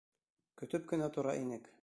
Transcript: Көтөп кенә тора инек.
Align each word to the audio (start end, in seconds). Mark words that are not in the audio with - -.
Көтөп 0.61 0.89
кенә 0.93 1.11
тора 1.19 1.37
инек. 1.45 1.75